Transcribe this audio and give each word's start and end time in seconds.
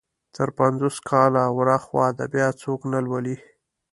تر 0.35 0.49
پنځوس 0.59 0.95
کاله 1.09 1.43
ور 1.57 1.67
اخوا 1.77 2.03
ادبيات 2.11 2.55
څوک 2.63 2.81
نه 2.93 2.99
لولي. 3.05 3.35